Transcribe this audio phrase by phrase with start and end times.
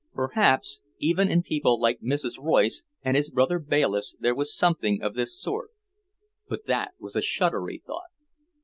[0.15, 2.41] Perhaps even in people like Mrs.
[2.41, 5.69] Royce and his brother Bayliss there was something of this sort
[6.49, 8.09] but that was a shuddery thought.